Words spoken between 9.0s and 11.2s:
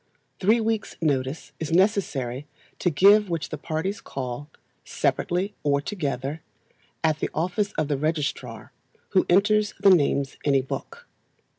who enters the names in a book.